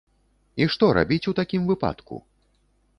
І 0.65 0.67
што 0.77 0.89
рабіць 0.99 1.21
у 1.33 1.37
такім 1.43 1.71
выпадку? 1.71 2.15